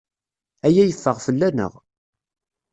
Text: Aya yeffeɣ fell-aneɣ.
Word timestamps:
Aya 0.65 0.83
yeffeɣ 0.87 1.17
fell-aneɣ. 1.25 1.71